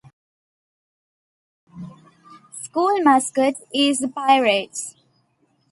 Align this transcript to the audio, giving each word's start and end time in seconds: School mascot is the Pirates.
School 2.63 3.03
mascot 3.03 3.53
is 3.71 3.99
the 3.99 4.07
Pirates. 4.07 4.95